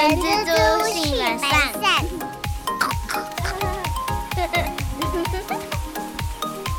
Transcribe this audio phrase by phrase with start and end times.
[0.00, 1.50] 人蜘蛛性本善。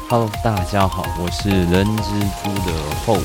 [0.10, 2.74] Hello，大家好，我是人蜘蛛的
[3.06, 3.20] 后。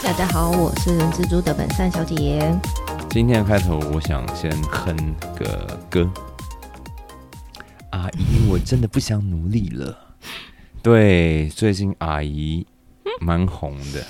[0.00, 2.56] 大家好，我是人蜘蛛的本善小姐。
[3.10, 4.96] 今天的开头，我想先哼
[5.34, 6.08] 个歌。
[7.90, 9.98] 阿姨，我真的不想努力了。
[10.84, 12.64] 对，最近阿姨
[13.18, 14.04] 蛮红的。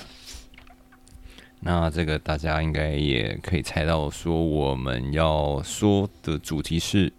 [1.65, 7.11] 那这个大家应该也可以猜到，说我们要说的主题是，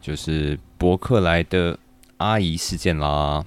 [0.00, 1.78] 就是伯克莱的
[2.16, 3.44] 阿姨事件啦。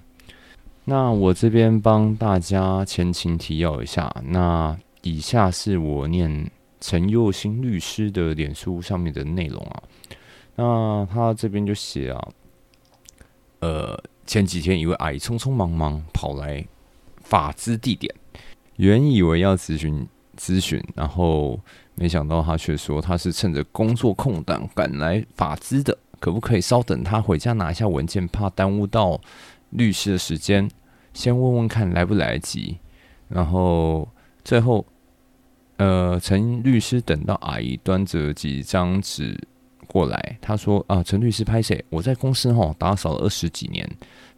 [0.85, 9.83] 那我这边帮大家前情提要一下，那以下是我念陈佑新律师的脸书上面的内容啊。
[10.55, 12.27] 那他这边就写啊，
[13.59, 16.65] 呃，前几天一位阿姨匆匆忙忙跑来
[17.21, 18.13] 法资地点，
[18.77, 20.07] 原以为要咨询
[20.37, 21.59] 咨询，然后
[21.95, 29.19] 没想到他却说他是趁着工作空档赶来法资的，可不可以稍等他回家拿一下文件，怕耽误到
[29.71, 30.69] 律师的时间，
[31.13, 32.77] 先问问看来不来得及。
[33.27, 34.07] 然后
[34.43, 34.85] 最后，
[35.77, 39.39] 呃，陈律师等到阿姨端着几张纸
[39.87, 41.83] 过来，他说：“啊，陈律师拍谁？
[41.89, 43.89] 我在公司哈打扫了二十几年，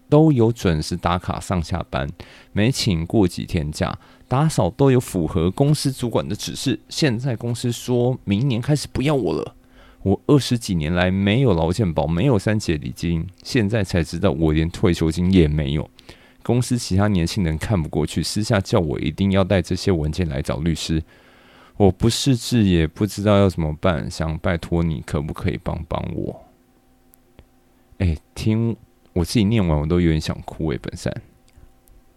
[0.09, 2.07] 都有准时打卡上下班，
[2.51, 3.97] 没请过几天假，
[4.33, 6.79] 打扫都有符合公司主管的指示。
[6.89, 9.55] 现在公司说明年开始不要我了。”
[10.01, 15.87] 我二十几年来没有劳健保，没有三节礼金，现在才知道我连退休金也没有。
[16.41, 21.03] 公司其他年轻人看不过去，私下叫我一定要带这些文件来找律师。
[21.77, 26.43] 我不识字，也不知道要怎么办，想拜托你，可不可以帮帮我？
[27.99, 28.75] 哎、听
[29.13, 31.13] 我自己念完，我都有点想哭哎、本善。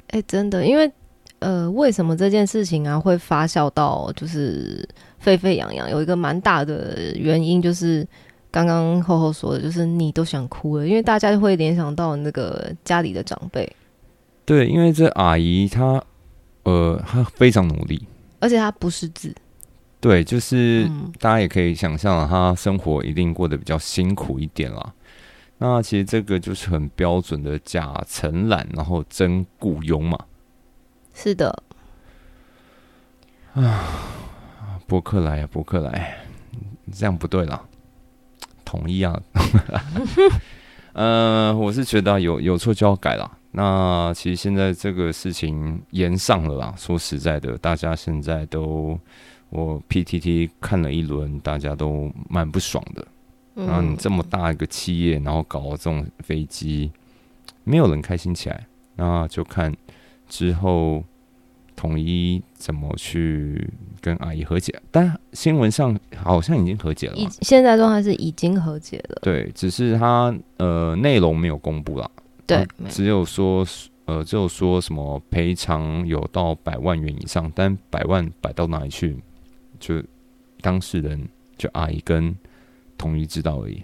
[0.09, 0.91] 哎、真的，因为
[1.41, 5.91] 呃，为什么这件事情啊会发酵到就是沸沸扬扬？
[5.91, 8.07] 有一个蛮大的原因就是
[8.51, 13.71] 刚刚厚厚说的，就是你都想哭了，因为大家就会联想到那个家里的长辈，
[14.47, 16.03] 对，因为这阿姨她，
[16.63, 18.07] 呃，她非常努力。
[18.41, 19.35] 而且她不识字，
[20.01, 24.93] 对，就是嗯大家也可以想象啊，她生活一定过得比较辛苦一点啦。
[25.59, 30.19] 那其实这个就是很标准的假承揽，然后真雇佣嘛。
[31.19, 31.63] 是的，
[33.55, 36.15] 啊伯克莱啊，伯克莱，
[36.93, 37.65] 这样不对啦，
[38.67, 39.19] 同意啊。
[40.93, 43.31] 呃，我是觉得有有错就要改啦。
[43.51, 46.75] 那其实现在这个事情延上了啦。
[46.77, 48.99] 说实在的，大家现在都
[49.49, 53.07] 我 PTT 看了一轮，大家都蛮不爽的。
[53.55, 56.93] 然后你嗯，这么大一个企业，然后搞这种飞机，
[57.65, 58.67] 没有人开心起来。
[58.95, 59.75] 那就看
[60.29, 61.05] 之后
[61.75, 63.69] 统一怎么去
[64.01, 64.75] 跟阿姨和解。
[64.91, 72.11] 但新闻上好像已经和解了已嘛，现在状态是已经和解了，对，只是他呃内容没有公布啦，
[72.47, 73.67] 对只有说
[74.07, 79.17] 呃只有说什么赔偿有到百万元以上，但百万摆到哪里去，
[79.79, 80.03] 就
[80.61, 82.35] 当事人就阿姨跟
[82.97, 83.83] 统一知道而已。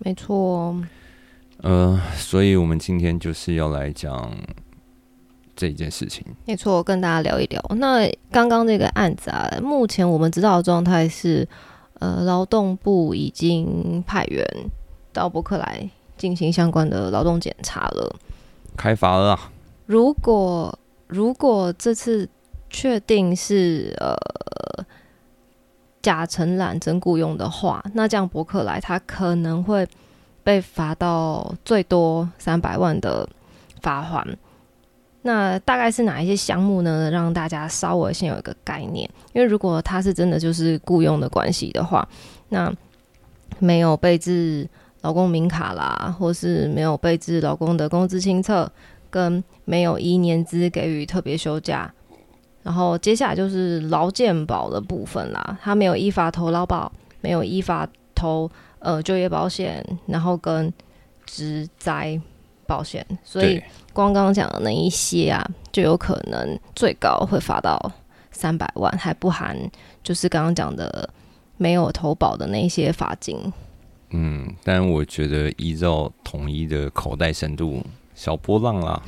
[0.00, 0.84] 没错哦，
[1.58, 4.36] 呃，所以我们今天就是要来讲
[5.54, 6.24] 这一件事情。
[6.46, 7.62] 没错，跟大家聊一聊。
[7.76, 11.46] 那刚刚这个案子啊，目前我们知道的状态是，
[12.00, 14.46] 呃，劳动部已经派员
[15.12, 18.16] 到伯克莱进行相关的劳动检查了。
[18.76, 19.50] 开罚了啊，
[19.86, 22.28] 如果如果这次
[22.70, 24.16] 确定是呃
[26.00, 29.86] 假承揽真雇佣的话，那这样伯克莱他可能会
[30.42, 33.28] 被罚到最多三百万的
[33.82, 34.26] 罚款。
[35.22, 37.10] 那大概是哪一些项目呢？
[37.10, 39.08] 让大家稍微先有一个概念。
[39.32, 42.06] 因为如果他是真的就是雇佣的关系的话，
[42.48, 42.72] 那
[43.58, 44.68] 没有备置
[45.02, 48.70] 劳工名卡啦，或是没有备置劳工的工资清册，
[49.10, 51.92] 跟没有依年资给予特别休假，
[52.62, 56.90] 然后接下来就是劳健保的部分啦，他没有依法投劳保，
[57.20, 60.72] 没有依法投呃就业保险，然后跟
[61.26, 62.20] 职灾
[62.72, 67.78] 保险，所以，光刚刚讲的那一些啊，就有可能最高会罚到
[68.30, 69.54] 三百万，还不含
[70.02, 71.06] 就是刚刚讲的
[71.58, 73.36] 没有投保的那些罚金。
[74.08, 77.84] 嗯，但我觉得依照统一的口袋深度，
[78.14, 79.02] 小波浪啦。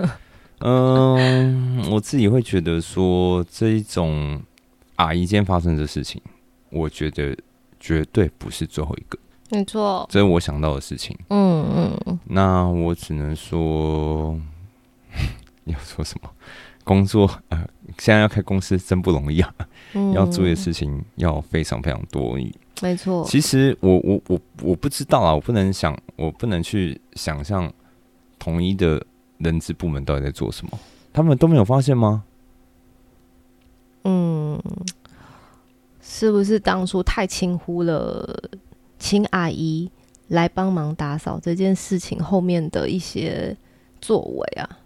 [0.60, 4.38] 嗯，我自己会觉得说这一种
[4.96, 6.20] 啊，一间发生的事情，
[6.68, 7.34] 我觉得
[7.80, 9.18] 绝对不是最后一个，
[9.50, 11.16] 没错，这是我想到的事情。
[11.28, 11.66] 嗯
[12.06, 14.38] 嗯，那我只能说，
[15.64, 16.30] 要说什么？
[16.84, 17.58] 工作呃，
[17.98, 19.54] 现在要开公司真不容易啊，
[19.92, 22.38] 嗯要做的事情要非常非常多。
[22.80, 23.24] 没错。
[23.24, 27.70] 其实我我我我不知道啊，我不能想，我不能去想象
[28.38, 29.04] 统一的
[29.38, 30.78] 人资部门到底在做什么，
[31.12, 32.24] 他们都没有发现吗？
[34.04, 34.58] 嗯，
[36.00, 38.50] 是不是当初太轻忽了，
[38.98, 39.90] 请阿姨
[40.28, 43.56] 来帮忙打扫这件事情后面的一些
[44.00, 44.78] 作为啊？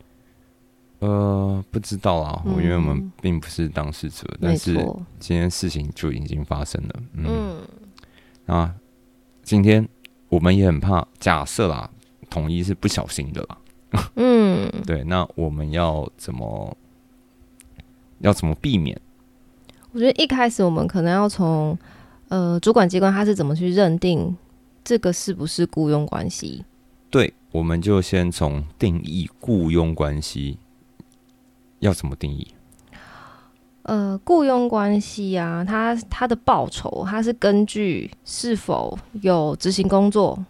[1.00, 4.74] 呃，不知道啊，因为我们嗯并不是当事者，但是，
[5.18, 6.94] 今天事情就已经发生了。
[7.14, 7.56] 嗯，嗯，
[8.46, 8.72] 那
[9.42, 9.88] 今天
[10.28, 11.90] 我们也很怕，假设啦，
[12.30, 13.58] 统一是不小心的啦，
[14.14, 16.76] 嗯， 对，那我们要怎么
[18.20, 18.96] 要怎么避免？
[19.90, 21.76] 我觉得一开始我们可能要从
[22.32, 24.34] 呃主管机关他是怎么去认定
[24.82, 26.64] 这个是不是雇佣关系？
[27.10, 30.56] 对，我们就先从定义雇佣关系
[31.80, 32.48] 要怎么定义？
[33.82, 40.42] 呃，雇佣关系啊，它它的报酬，它是根据是否有执行工作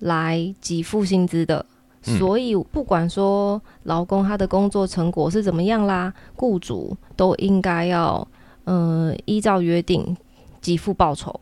[0.00, 1.64] 来给付薪资的。
[2.06, 8.26] 嗯所以，不管说劳工他的工作成果是怎么样啦，雇主都应该要
[8.64, 10.16] 呃依照约定
[10.60, 11.38] 给付报酬。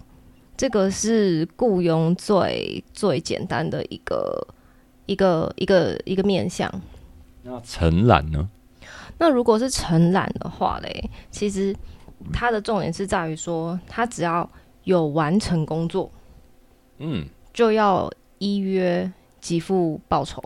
[0.56, 4.46] 这个是雇佣最最简单的一个
[5.04, 6.72] 一个一个一个面向。
[7.42, 8.48] 那承揽呢？
[9.18, 11.74] 那如果是承揽的话嘞，其实
[12.32, 14.48] 它的重点是在于说，他只要
[14.84, 16.10] 有完成工作，
[16.98, 19.10] 嗯，就要依约
[19.40, 20.42] 给付报酬。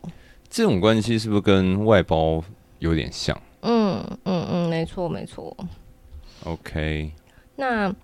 [0.48, 2.42] 这种关系是不是跟外包
[2.80, 5.56] 有点像嗯嗯嗯，没错没错。
[6.44, 7.12] ？OK，
[7.56, 7.94] 那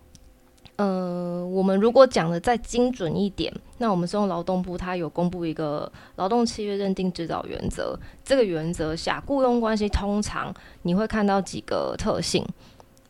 [0.77, 7.99] 呃，我们如果讲的再精准一点，那我们是用劳动部，它有公布一个劳动契约认定指导原则。
[8.23, 10.53] 这个原则下，雇佣关系通常
[10.83, 12.47] 你会看到几个特性。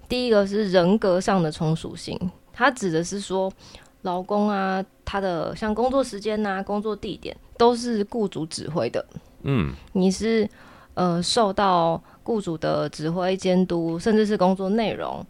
[0.09, 2.17] 第一个是人格上的从属性，
[2.53, 3.53] 它指的是说，
[4.03, 9.05] 劳工啊，他的像工作时间呐、工作地点都是雇主指挥的。
[9.43, 10.49] 嗯，你是
[10.95, 15.27] 呃受到雇主的指挥监督，甚至是工作内容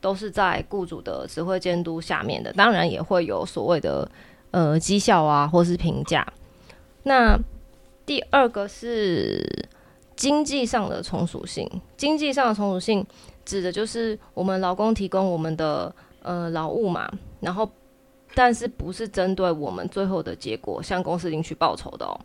[0.00, 2.52] 都是在雇主的指挥监督下面的。
[2.52, 4.10] 当然也会有所谓的
[4.50, 6.26] 呃绩效啊，或是评价。
[7.02, 7.38] 那
[8.04, 9.68] 第二个是
[10.16, 13.06] 经济上的从属性，经济上的从属性
[13.44, 17.10] 指的就是我们劳工提供我们的呃劳务嘛，
[17.40, 17.70] 然后
[18.34, 22.20] 但是不是针对我们最后的结果向公司领取报酬的哦。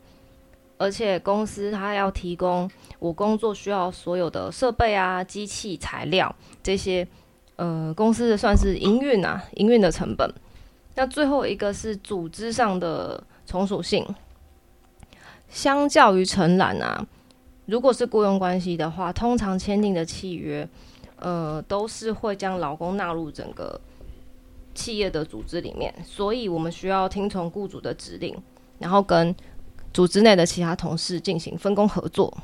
[0.77, 2.69] 而且公司它要提供
[2.99, 7.07] 我工作需要所有的设备啊、机器、材料这些，
[7.55, 10.29] 呃，公司的算是营运啊，营运的成本。
[10.95, 14.05] 那最后一个是组织上的从属性，
[15.49, 17.05] 相较于承揽啊，
[17.65, 20.67] 如果是雇佣关系的话，通常签订的契约，
[21.17, 23.79] 呃，都是会将劳工纳入整个
[24.73, 28.35] 企业的组织里面，所以我们需要听从雇主的指令，
[28.79, 29.35] 然后跟
[29.93, 32.35] 组织内的其他同事进行分工合作，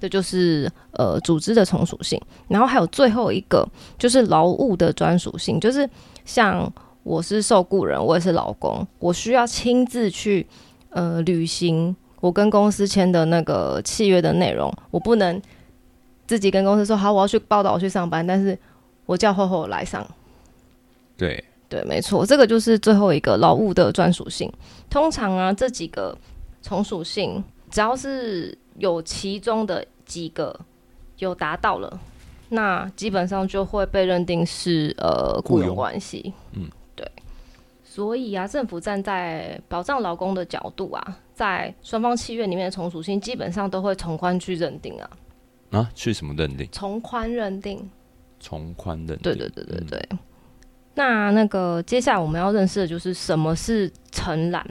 [0.00, 2.20] 这就是呃组织的从属性。
[2.48, 3.64] 然后还有最后一个
[3.98, 5.88] 就是劳务的专属性，就是
[6.24, 10.46] 像我是受雇人，我也是劳工，我需要亲自去
[10.88, 15.40] 呃履行我跟公司签的那个契约的内容，我不能
[16.26, 18.58] 自己跟公司说好我要去报道我去上班，但是
[19.06, 20.06] 我叫厚厚来上。
[21.16, 24.50] 对，对，没错，这个就是最后一个劳务的专属性。
[24.88, 26.16] 通常啊，这几个
[26.62, 30.58] 从属性，只要是有其中的几个
[31.18, 32.00] 有达到了，
[32.48, 36.32] 那基本上就会被认定是呃雇佣关系。
[36.54, 37.08] 嗯，对。
[37.84, 45.10] 所以啊，政府站在保障劳工的角度啊，在双方契约里面的从属性，基本上都会从宽去认定啊，
[45.70, 46.68] 啊，去什么认定？
[46.72, 47.88] 从宽认定。
[48.40, 49.18] 从宽认定。
[49.22, 50.08] 对对对对嗯对。
[50.94, 54.66] 那那个接下来我们要认识的就是什么是承揽。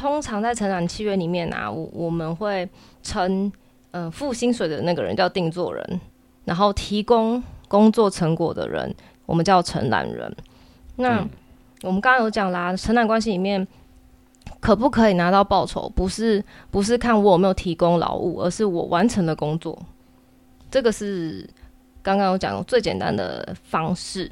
[0.00, 2.66] 通常在承揽契约里面啊，我我们会
[3.02, 3.52] 称
[3.90, 6.00] 呃付薪水的那个人叫定做人，
[6.46, 8.94] 然后提供工作成果的人
[9.26, 10.34] 我们叫承揽人。
[10.96, 11.28] 那、嗯
[11.82, 13.66] 我们刚刚有讲啦，承揽关系里面
[14.60, 19.78] 可不可以拿到报酬，不是不是看我有没有提供劳务，而是我完成了工作。
[20.70, 21.48] 这个是
[22.02, 24.30] 刚刚有讲最简单的方式。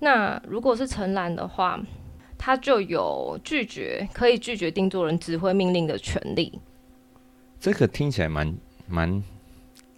[0.00, 1.80] 那如果是承揽的话，
[2.38, 6.52] 他就有拒绝可以拒绝定做人指挥命令的权利，
[7.60, 8.54] 这个听起来蛮
[8.86, 9.22] 蛮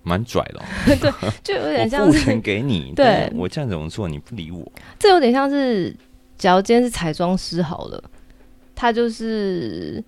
[0.03, 0.61] 蛮拽的、
[1.21, 1.33] 哦。
[1.43, 4.67] 就有点像是给你， 对我这样怎么做你不理我？
[4.99, 5.95] 这有点像是，
[6.37, 8.03] 假如今天是彩妆师好了，
[8.75, 10.03] 他就是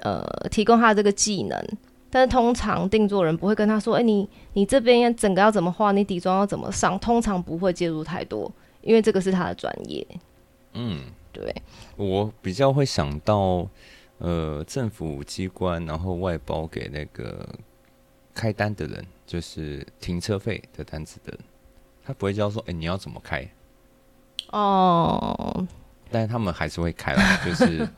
[0.00, 1.62] 呃提供他这个技能，
[2.08, 8.50] 但是通常定做人不会跟他说，哎、你你这边要整个要怎么画，你底妆要怎么上，通常不会介入太多，
[8.82, 10.06] 因因为这个是他的专业。
[10.72, 11.02] 嗯，
[11.40, 11.62] 对，
[11.96, 13.68] 我比较会想到，
[14.18, 17.48] 呃，政府机关然后外包给那个
[18.34, 21.40] 开单的人，就是停车费的单子的人，
[22.04, 23.48] 他不会教说，哎、你要怎么开，
[24.50, 25.66] 哦，
[26.10, 27.88] 但是他们还是会开啦， 就是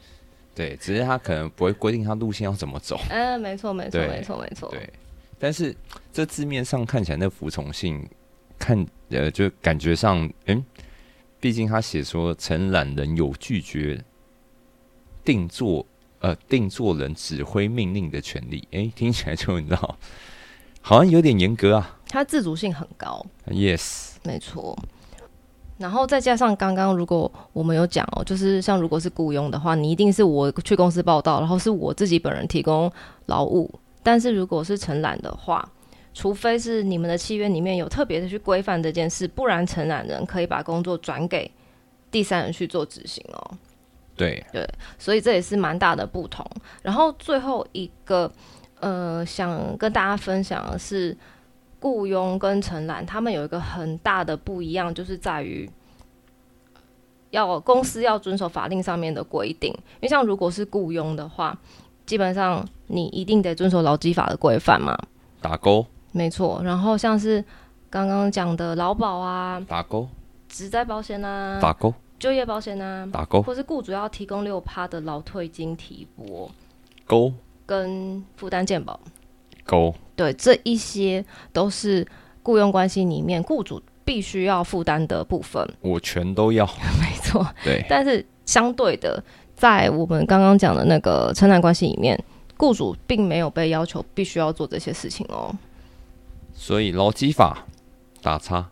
[0.54, 4.68] 对，只是他可能不会规定他路线要怎么走，嗯、没错，没错，没错，没错。
[4.70, 4.92] 对，
[5.38, 5.74] 但是
[6.12, 8.06] 这字面上看起来那服从性，
[8.58, 10.62] 看呃，就感觉上，嗯，
[11.40, 14.04] 毕竟他写说承揽人有拒绝
[15.24, 15.84] 定做
[16.20, 19.96] 呃定做人指挥命令的权利，诶，听起来就你知道，
[20.82, 21.98] 好像有点严格啊。
[22.08, 24.78] 他自主性很高，Yes，没错。
[25.78, 32.92] 然后再加上刚刚，如果我们有讲哦，就是像如果是雇佣的话，你一定是我去公司报道，然后是我自己本人提供
[33.26, 33.72] 劳务。
[34.02, 35.66] 但是如果是承揽的话，
[36.12, 41.50] 除非是你们的契约里面有特别的去规范这件事，不然承揽人可以把工作转给
[42.10, 43.50] 第三人去做执行哦。
[44.16, 46.44] 对对，所以这也是蛮大的不同。
[46.82, 48.30] 然后最后一个，
[48.80, 51.16] 呃，想跟大家分享的是，
[51.80, 55.70] 雇佣跟承揽他们有一个很大的不一样，就是在于
[57.30, 59.72] 要公司要遵守法令上面的规定。
[59.72, 61.58] 因为像如果是雇佣的话，
[62.04, 64.98] 基本上你一定得遵守劳基法的规范嘛，
[65.40, 66.60] 打勾没错。
[66.64, 67.44] 然后像是
[67.88, 70.08] 刚刚讲的劳保啊、打勾
[70.48, 76.50] 职灾保险啊、打勾就业保险啊，打勾或是雇主要提供六趴的劳退金提拨。
[77.06, 77.32] 勾
[77.66, 78.98] 跟负担健保，
[79.64, 82.06] 勾，对，这一些都是
[82.42, 86.64] 雇佣关系里面雇主必须要负担的部分，我全都要。
[87.00, 87.46] 没错。
[87.64, 89.22] 对，但是相对的，
[89.54, 92.20] 在我们刚刚讲的那个承揽关系里面，
[92.56, 95.52] 雇主并没有被要求必须要做这些事情哦。
[96.60, 97.64] 所以劳基法
[98.20, 98.68] 打叉。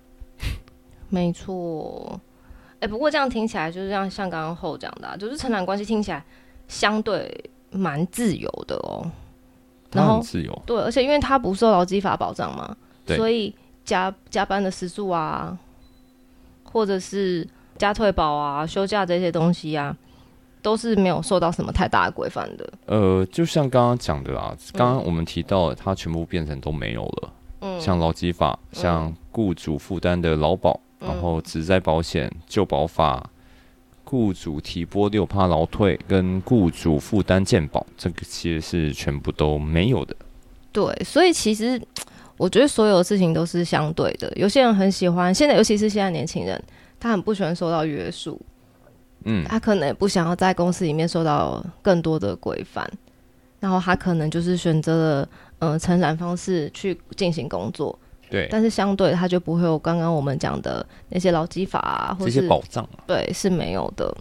[1.09, 2.21] 没错。
[2.80, 6.23] 哎、不过这样听起来就是像像刚刚后讲的、啊，就是承揽关系听起来
[6.68, 9.11] 相对蛮自由的哦。
[9.90, 12.76] 然他后自由，对，而且因为他不受劳基法保障嘛，
[13.07, 13.52] 所以
[13.87, 15.59] 加加班的时数啊，
[16.64, 19.97] 或者是加退保啊、休假这些东西啊，
[20.61, 22.71] 都是没有受到什么太大的规范的。
[22.85, 27.33] 呃，就像刚刚讲的啦，刚刚我们提到，它全部变成都没有了。
[27.33, 27.38] 嗯，
[27.80, 33.28] 像劳基法、像雇主负担的劳保，嗯然后职灾保险、旧保法、
[34.04, 40.16] 雇主提拨六趴劳退跟雇主负担健保，这个其实是全部都没有的。
[40.72, 41.80] 对，所以其实
[42.36, 44.32] 我觉得所有的事情都是相对的。
[44.36, 46.62] 有些人很喜欢，现在尤其是现在年轻人，
[47.00, 48.40] 他很不喜欢受到约束，
[49.24, 52.88] 嗯，他可能也不想要在公司里面受到更多的规范，
[53.60, 57.98] 然后他可能就是选择了呃承揽方式去进行工作。
[58.30, 64.14] 对，但是相对它就不会有刚刚我们讲的那些劳基法啊，或这些是保障啊，对是没有的。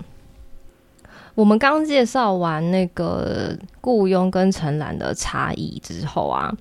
[1.36, 6.52] 我们刚介绍完那个雇佣跟承揽的差异之后啊，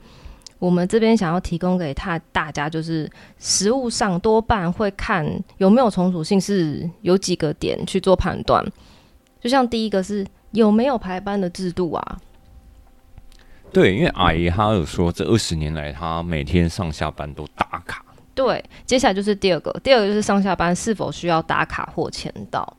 [0.58, 5.24] 我们这边想要提供给他大家，就是实物上多半会看
[5.58, 8.62] 有没有从属性，是有几个点去做判断。
[9.40, 12.18] 就像第一个是有没有排班的制度啊，
[13.72, 18.04] 对，因为阿姨她有说，这二十年来她每天上下班都打卡，
[18.34, 22.76] 对，接下来就是第二个，第二个就是上下班是否需要打卡或签到。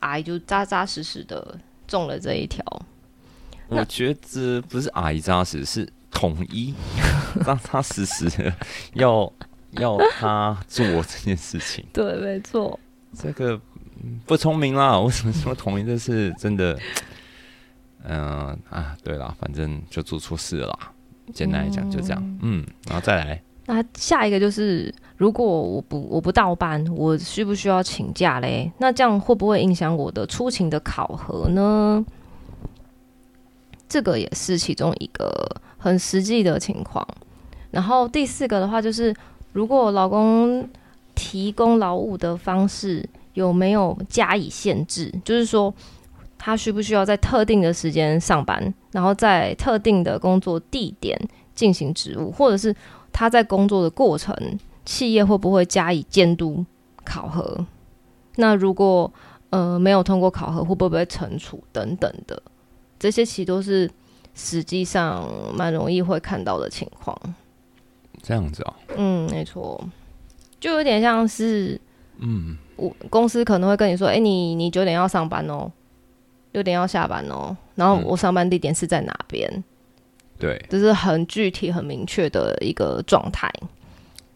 [0.00, 2.64] 阿姨就扎扎实实的中了这一条。
[3.68, 6.74] 我觉得不是阿姨扎实，是统一
[7.44, 8.52] 扎扎实实的
[8.92, 9.32] 要
[9.72, 11.84] 要他做这件事情。
[11.92, 12.78] 对，没错。
[13.16, 13.58] 这个
[14.02, 14.98] 嗯不聪明啦！
[14.98, 16.78] 为什么说统一这是真的？
[18.04, 20.78] 嗯、啊，对了，反正就做错事了啦。
[21.32, 28.70] 简单来讲就这样，嗯，然后再来，那下一个就是，如果我不我不到班，我需不需要请假嘞？
[28.76, 32.04] 那这样会不会影响我的出勤的考核呢？
[33.88, 35.32] 这个也是其中一个
[35.78, 37.06] 很实际的情况。
[37.70, 39.14] 然后第四个的话，就是
[39.52, 40.68] 如果老公
[41.14, 45.72] 提供劳务的方式有没有加以限制，就是说
[46.44, 51.18] 他需不需要在特定的时间上班，然后在特定的工作地点
[51.54, 52.76] 进行职务，或者是
[53.10, 54.36] 他在工作的过程，
[54.84, 56.62] 企业会不会加以监督
[57.02, 57.64] 考核？
[58.36, 59.10] 那如果
[59.48, 62.42] 呃没有通过考核，会不会被惩处等等的？
[62.98, 63.90] 这些其实都是
[64.34, 67.18] 实际上蛮容易会看到的情况。
[68.22, 69.82] 这样子啊，嗯，没错，
[70.60, 71.80] 就有点像是
[72.18, 75.72] 嗯，我公司可能会跟你说，哎、你你九点要上班哦，
[76.54, 79.62] 六点要下班哦，然后嗯我上班地点是在哪边，
[80.38, 83.52] 对，这是很具体、很明确的一个状态，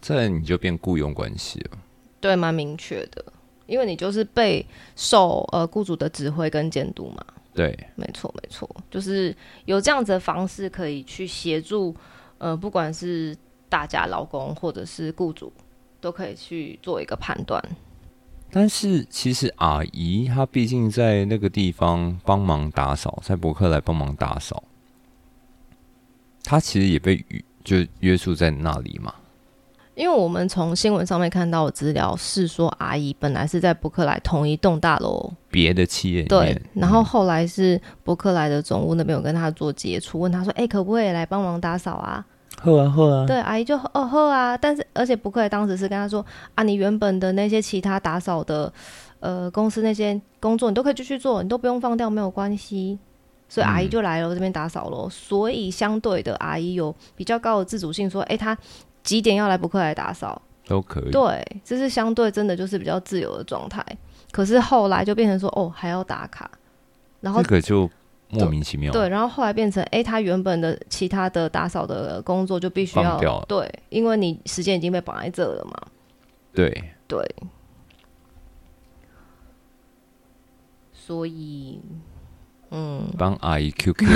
[0.03, 1.79] 这你就变雇佣关系了。
[2.21, 3.25] 对，蛮明确的。
[3.67, 4.65] 因为你就是被
[4.97, 7.25] 受呃雇主的指挥跟监督嘛。
[7.55, 9.35] 对，没错，没错，就是
[9.67, 11.95] 有这样子的方式可以去协助，
[12.39, 13.37] 呃，不管是
[13.69, 15.53] 大家劳工或者是雇主，
[16.01, 17.63] 都可以去做一个判断。
[18.51, 24.63] 但是其实阿姨她毕竟在那个地方帮忙打扫，在伯克莱帮忙打扫，
[26.45, 29.15] 她其实也被约就约束在那里嘛。
[29.95, 42.25] 因为我们从新闻上面看到的资料是说，阿姨本来是在伯克莱同一栋大楼别的企业对，，然后后来是伯克莱的总务那边有跟他做接触，问他说：“哎、可不可以来帮忙打扫啊？”
[42.61, 46.25] 喝啊喝啊，对，阿姨就哦喝啊，但是而且不克莱当时是跟他说
[46.55, 48.73] ：“啊，你原本的那些其他打扫的
[49.21, 52.99] 呃公司那些工作，你都可以继续做，你都不用放掉，没有关系。”
[53.51, 55.09] 所以阿姨嗯就来了这边打扫咯。
[55.11, 58.57] 所以相对的，阿姨有比较高的自主性，说：“哎、她
[59.03, 61.11] 几点要来补课来打扫？”都可以。
[61.11, 63.83] 对，这是相对真的就是比较自由的状态。
[64.31, 66.51] 可是后来就变成说，哦，还要打卡，
[67.21, 67.89] 然后这个就
[68.31, 68.93] 莫名其妙。
[68.93, 75.81] 对，然后后来变成，哎，他原本的其他的打扫的工作就必须要掉对，因为你时间已经被绑在这了嘛。
[76.53, 77.25] 对，对，
[80.93, 81.81] 所以，
[82.71, 84.07] 嗯，帮阿姨 QQ，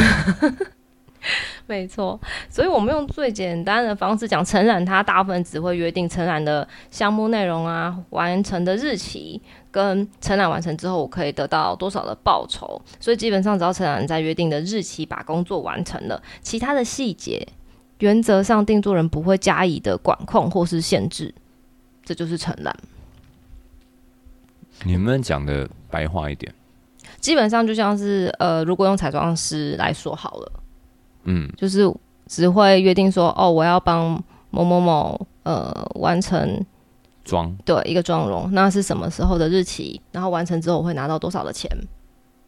[1.66, 12.80] 没错，所以我们用最简单的方式讲，承揽它大部分只会约定承揽的项目内容啊，完成的日期，跟承揽完成之后我可以得到多少的报酬。
[12.98, 17.46] 所以基本上只要承揽在约定的日期把工作完成了，其他的细节
[17.98, 21.32] 原则上定做人不会加以的管控或是限制，
[22.04, 22.76] 这就是承揽。
[24.82, 26.52] 你们讲的白话一点，
[27.20, 30.52] 基本上就像是呃，如果用彩妆师来说好了。
[31.24, 31.92] 嗯，就是
[32.26, 36.64] 只会约定说，哦，我要帮某某某呃完成
[37.24, 41.70] 妆，对一个妆容，那是什么时候的日期，然后完成之后我会拿到多少的钱。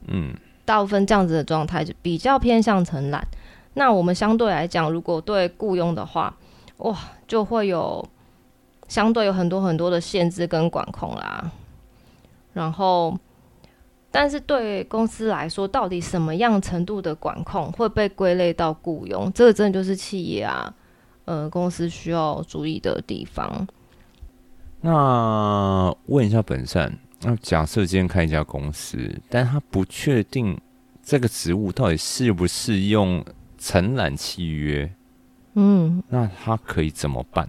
[0.07, 0.35] 嗯，
[0.65, 3.27] 大部分这样子的状态就比较偏向承揽。
[3.75, 6.37] 那我们相对来讲，如果对雇佣的话，
[6.79, 8.07] 哇，就会有
[8.89, 11.51] 相对有很多很多的限制跟管控啦。
[12.53, 13.19] 然后，
[14.17, 19.29] 但是对公司来说，到底什么样程度的管控会被归类到雇佣？
[19.33, 20.73] 这个真的就是企业啊，
[21.25, 23.67] 呃，公司需要注意的地方。
[24.83, 30.57] 那问一下本善，那假设今天开一家公司，但他不确定
[31.03, 33.25] 这个职务到底适不适用
[33.59, 34.89] 承揽契约，
[35.55, 37.49] 嗯，那他可以怎么办？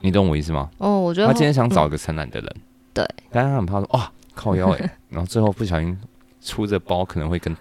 [0.00, 0.70] 你懂我意思吗？
[0.78, 2.56] 哦，我觉得他今天想嗯找一个承揽的人，
[2.94, 5.98] 对，但是他很怕说哇靠腰哎、 然后最后不小心
[6.40, 7.56] 出这包，可能会跟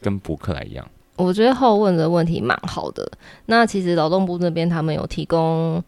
[0.00, 0.84] 跟伯克莱一样。
[1.16, 3.08] 我觉得后问的问题蛮好的。
[3.46, 5.80] 那其实劳动部那边他们有提供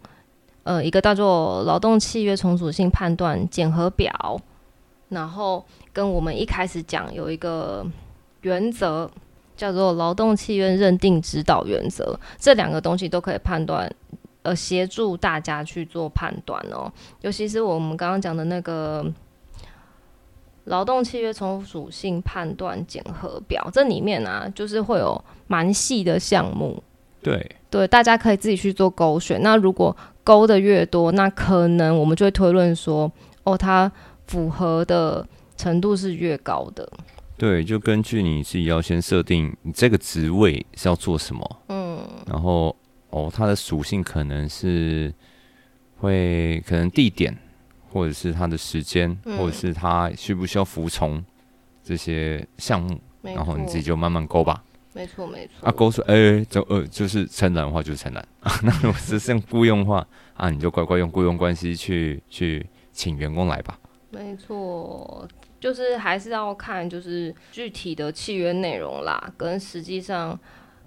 [0.62, 4.40] 呃一个叫做劳动契约重组性判断检核表，
[5.08, 7.84] 然后跟我们一开始讲有一个
[8.42, 9.10] 原则
[9.56, 13.90] 叫做劳动契约认定指导原则，这两个东西都可以判断。
[14.44, 19.06] 呃，协助大家去做判断哦，尤其是我们刚刚讲的那个
[20.64, 26.82] 劳动契约从属性判断检核表，这里面啊，就是会有蛮细的项目，
[27.22, 29.42] 对，对，大家可以自己去做勾选。
[29.42, 33.10] 那如果勾的越多，那可能我们就会推论说，
[33.42, 33.90] 哦，它
[34.26, 36.88] 符合的程度是越高的。
[37.36, 41.98] 对，就根据你自己要先设定你这个职位是要做什么，嗯，
[42.28, 42.76] 然后
[43.10, 45.12] 哦，它的属性可能是
[45.98, 47.36] 会可能地点，
[47.92, 51.22] 或者是他的时间，嗯或者是他需不需要服从
[51.84, 54.64] 这些项目，然后你自己就慢慢勾吧。
[54.94, 55.66] 没错，没错。
[55.66, 63.78] 啊，勾出哎，就呃就是承揽的话就是承揽啊， 那如果是像雇佣的话啊，你就乖乖用雇佣关系去去请员工来吧。
[64.10, 65.26] 没错，
[65.58, 70.38] 就是还是要看就是具体的契约内容啦，跟实际上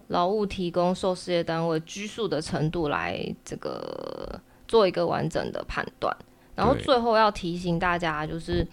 [0.10, 6.16] 劳务提供受事业单位拘束的程度来这个做一个完整的判断。
[6.56, 8.66] 然后最后要提醒大家，就是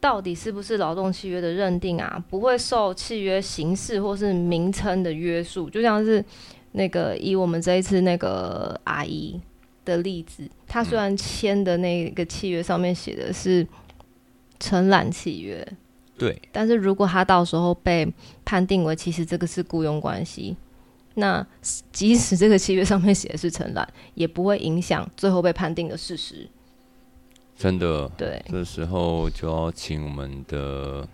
[0.00, 6.24] 到底是不是劳动契约的认定啊，不会受契约形式或是名称的约束，就像是
[6.72, 9.40] 那个以我们这一次那个阿姨
[9.84, 13.66] 的例子，她虽然签的那个契约上面写的是
[14.58, 15.66] 承揽契约，
[16.16, 18.10] 对，但是如果他到时候被
[18.44, 20.56] 判定为其实这个是雇佣关系，
[21.14, 21.46] 那
[21.92, 26.48] 即使这个契约上面写的是承揽，也不会影响最后被判定的事实。
[27.58, 31.06] 真的，对，这时候就要请我们的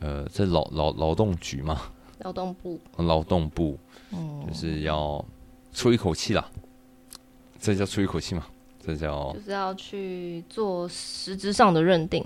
[0.00, 3.78] 呃，这劳劳劳动局嘛，劳动部，劳动部
[4.12, 5.22] 嗯，就是要
[5.74, 6.50] 出一口气啦。
[7.60, 8.46] 这叫出一口气嘛？
[8.80, 12.24] 这叫就是要去做实质上的认定。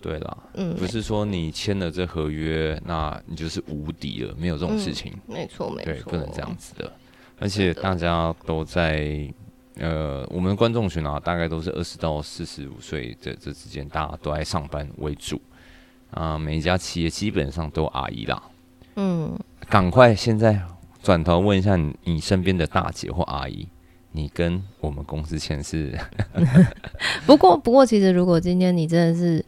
[0.00, 5.12] 对啦，嗯，不是说你签了这合约，那你就是无敌了，没有这种事情。
[5.26, 6.92] 没错没错对，错，不能这样子的。
[7.40, 9.28] 而且大家都在
[9.76, 15.40] 呃，我们的观众群啊，大概都是二十到四十五岁这这之间，大家都在上班为主。
[16.10, 18.42] 啊、每一家企业基本上都阿姨啦。
[18.96, 19.34] 嗯，
[19.70, 20.60] 赶快现在
[21.02, 23.66] 转头问一下你你身边的大姐或阿姨，
[24.10, 25.98] 你跟我们公司签是
[27.24, 29.42] 不过不过，其实如果今天你真的是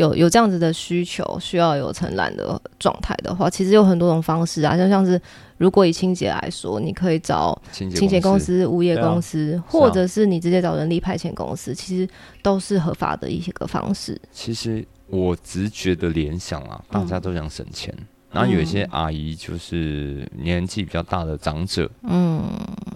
[0.00, 5.20] 有有这样子的需求，需要有承揽的状态的话，其实有很多种方式啊，就像是
[5.58, 12.08] 如果以清洁来说，你可以找清洁公司，物业公司，或者是你直接找人力派遣公司，其实
[12.42, 14.20] 都是合法的一些个方式。
[14.32, 17.94] 其实我直觉的联想啊，大家都想省钱。
[18.32, 22.42] 然后有一些阿姨就是年纪比较大的长者，嗯，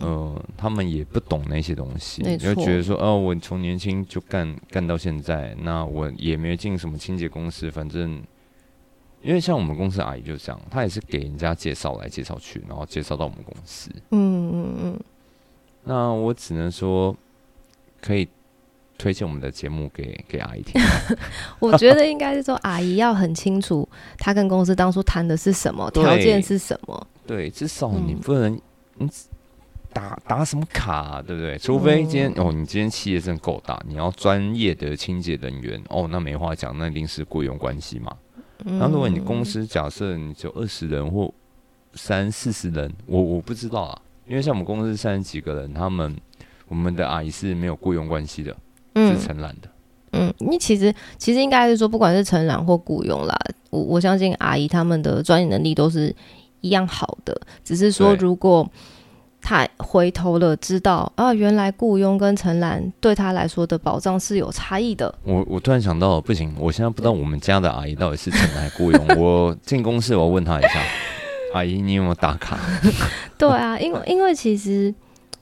[0.00, 8.22] 呃，他们也不懂那些东西，就觉得说，哦，我从年轻就干干到现在，那我也没进什么清洁公司，反正，
[9.22, 13.90] 因为像我们公司阿姨就这样，她也是给人家介绍来介绍去，然后介绍到我们公司。
[14.12, 15.00] 嗯嗯嗯，
[15.82, 17.16] 那我只能说，
[18.00, 18.28] 可以
[18.96, 20.80] 推荐我们的节目给 给阿姨听。
[21.58, 27.06] 我觉得应该是说，阿姨要很清楚，她跟公司当初谈的是什么，条件是什么。
[27.26, 28.60] 对，至少嗯你不能，
[28.96, 29.08] 你
[29.92, 31.56] 打打什么卡、啊，对不对？
[31.58, 38.14] 除非今天、哦，你今天企业真的够大，你要专业的清洁人员，哦，那没话讲，那一定是雇佣关系嘛。
[38.66, 41.32] 嗯那如果你公司假设你只有二十人或
[41.94, 46.16] 三四十人，我我不知道啊，因为像我们公司三十几个人，他们
[46.68, 48.56] 我们的阿姨是没有雇佣关系的，嗯
[48.94, 49.68] 是承揽的。
[50.12, 53.36] 嗯，你其实其实应该是说，不管是承揽或雇佣啦，
[53.70, 56.14] 我我相信阿姨他们的专业能力都是
[56.60, 58.68] 一样好的，只是说如果
[59.42, 65.12] 他回头了知道啊，原来雇佣跟承揽对他来说的保障是有差异的。
[65.24, 69.06] 我我突然想到，不行，我现在不知道我们家的阿姨到底是承揽雇佣。
[69.18, 70.80] 我进公司我要问她一下，
[71.52, 72.58] 阿姨你有没有打卡？
[73.36, 74.94] 对啊，因为因为其实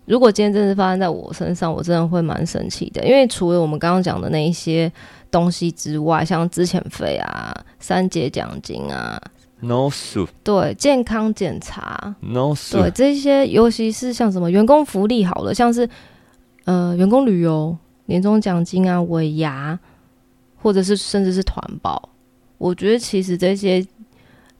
[0.05, 3.05] 如果今天真的发生在我身上，我真的会蛮生气的。
[3.07, 4.91] 因为除了我们刚刚讲的那一些
[5.31, 9.21] 东西之外，像之前费啊、三节奖金啊
[9.61, 12.91] ，No soup, 对健康检查，no 对。
[12.91, 15.88] 这些，尤其是像什么员工福利好了，像是
[16.65, 19.79] 呃员工旅游、年终奖金啊、尾牙，
[20.57, 22.11] 或者是甚至是团保，
[22.59, 23.87] 我觉得其实这些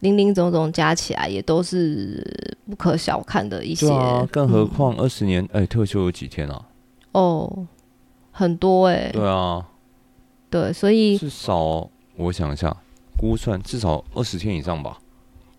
[0.03, 2.23] 零零总总加起来也都是
[2.69, 3.87] 不可小看的一些。
[3.87, 6.67] 对啊，更何嗯况二十年，哎、退休有几天啊？
[7.13, 7.67] 哦，
[8.33, 9.65] 很多哎、对啊，
[10.51, 12.77] 对，所以至少我想一下，
[13.17, 14.99] 估算至少二十天以上吧。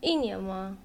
[0.02, 0.76] 一年吗？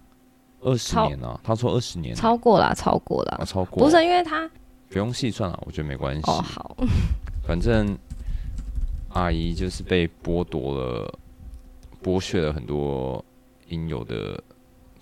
[0.61, 4.49] 二十年啊，他说二十年，超过啦，超过啦啊，，超过不是因为他
[4.89, 6.23] 不用细算了，我觉得没关系。
[6.31, 6.77] 哦好，
[7.45, 7.99] 反正
[9.11, 11.19] 阿姨就是被剥夺了、
[12.05, 13.25] 剥削了很多
[13.69, 14.43] 应有的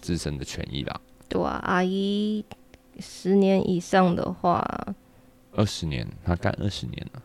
[0.00, 1.00] 自身的权益啦。
[1.28, 2.44] 对啊，阿姨
[3.00, 4.64] 十年以上的话，
[5.52, 7.22] 二十年，他干二十年了，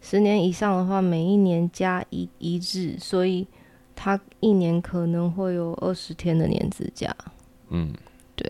[0.00, 3.46] 十年以上的话，每一年加一一日，所以
[3.94, 7.14] 他一年可能会有二十天的年资假。
[7.70, 7.92] 嗯，
[8.36, 8.46] 对。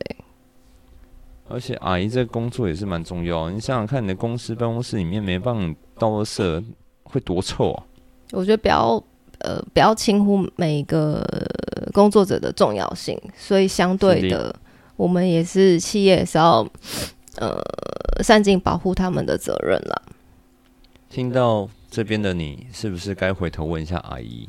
[1.46, 6.64] 而且阿姨这个工作也是蛮重要，你想想看，你的公司办公室里面没帮你倒垃圾，
[7.02, 7.86] 会多臭啊！
[8.32, 9.00] 我觉得不要
[9.40, 11.22] 呃不要轻忽每个
[11.94, 14.52] 工作者的重要性，所以相对的，
[14.96, 16.66] 我们也是企业也是要
[17.36, 17.56] 呃
[18.20, 20.02] 善尽保护他们的责任了。
[21.08, 24.48] 听到这边的你，是不是该回头问一下阿姨，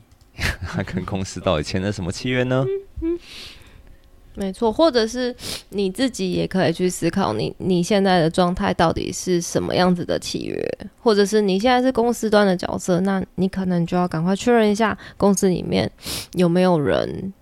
[0.65, 2.65] 她跟公司到底签了什么契约呢？
[4.35, 5.35] 没错，或者是
[5.69, 15.89] 你自己也可以去思考你你现在的状态到底是什么样子的契约，或者是你现在是公司端的角色，那你可能就要赶快确认一下公司里面
[16.33, 17.33] 有没有人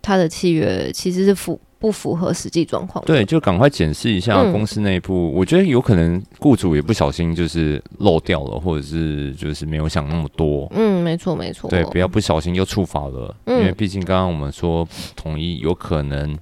[0.00, 3.04] 他的契约其实是符不符合实际状况。
[3.04, 5.32] 对，就赶快检视一下嗯公司内部。
[5.32, 10.68] 我觉得有可能雇主也不小心就是漏掉了，或者是就是没有想那么多。
[10.70, 16.38] 嗯，没错没错，对，不要不小心又触法了，嗯因为毕竟刚刚我们说统一有可能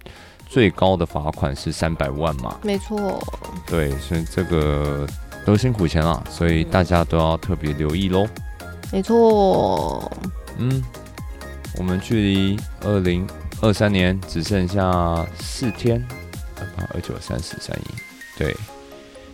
[0.46, 3.18] 最高的罚款是三百万嘛，没错，
[3.66, 5.06] 对，所以这个
[5.46, 8.26] 都辛苦钱了，所以大家都要特别留意喽。
[8.92, 10.10] 没错，
[10.58, 10.82] 嗯，
[11.78, 13.26] 我们距离二零
[13.62, 16.04] 二三年只剩下四天，
[16.58, 18.56] 二八二九三十三一，对，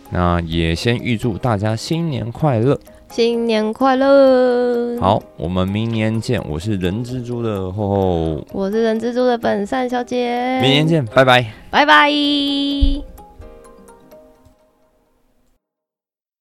[0.09, 2.79] 那也先预祝大家新年快乐。
[3.09, 6.43] 新年快乐！，好，我们明年见。
[6.45, 11.45] 我是人蜘蛛的厚厚，我是人蜘蛛的本善小姐，明年，见，拜拜。
[11.71, 12.11] 拜拜。